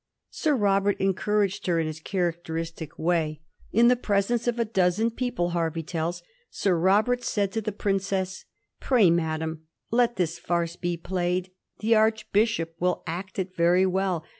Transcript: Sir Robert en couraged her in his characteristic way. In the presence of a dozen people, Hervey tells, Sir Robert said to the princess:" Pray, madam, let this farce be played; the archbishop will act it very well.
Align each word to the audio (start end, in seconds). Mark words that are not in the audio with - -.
Sir 0.31 0.55
Robert 0.55 0.97
en 0.99 1.13
couraged 1.13 1.67
her 1.67 1.79
in 1.79 1.85
his 1.85 1.99
characteristic 1.99 2.97
way. 2.97 3.39
In 3.71 3.87
the 3.87 3.95
presence 3.95 4.47
of 4.47 4.57
a 4.57 4.65
dozen 4.65 5.11
people, 5.11 5.51
Hervey 5.51 5.83
tells, 5.83 6.23
Sir 6.49 6.75
Robert 6.75 7.23
said 7.23 7.51
to 7.51 7.61
the 7.61 7.71
princess:" 7.71 8.45
Pray, 8.81 9.11
madam, 9.11 9.67
let 9.91 10.15
this 10.15 10.39
farce 10.39 10.75
be 10.75 10.97
played; 10.97 11.51
the 11.81 11.93
archbishop 11.93 12.73
will 12.79 13.03
act 13.05 13.37
it 13.37 13.55
very 13.55 13.85
well. 13.85 14.25